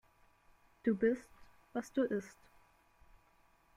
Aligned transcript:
Du 0.81 0.95
bist, 0.95 1.29
was 1.73 1.91
du 1.93 2.01
isst. 2.01 2.39